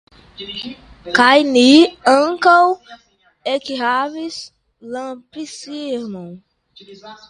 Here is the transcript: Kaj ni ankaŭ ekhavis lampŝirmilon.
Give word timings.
Kaj 1.17 1.35
ni 1.49 1.65
ankaŭ 2.15 2.57
ekhavis 3.55 4.43
lampŝirmilon. 4.97 6.31